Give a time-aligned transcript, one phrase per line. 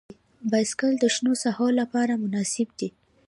[0.51, 2.89] بایسکل د شنو ساحو لپاره مناسب دی.